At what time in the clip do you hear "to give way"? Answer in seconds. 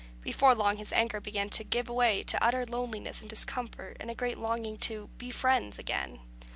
1.51-2.23